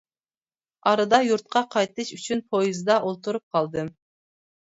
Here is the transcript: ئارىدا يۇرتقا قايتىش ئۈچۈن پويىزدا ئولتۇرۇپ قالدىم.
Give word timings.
ئارىدا 0.91 1.19
يۇرتقا 1.25 1.61
قايتىش 1.75 2.09
ئۈچۈن 2.17 2.41
پويىزدا 2.55 2.97
ئولتۇرۇپ 3.09 3.57
قالدىم. 3.59 3.93